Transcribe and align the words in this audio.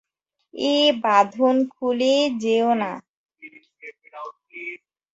এ 0.53 0.75
বাঁধন 1.03 1.55
খুলে 1.73 2.13
যেওনা। 2.41 2.91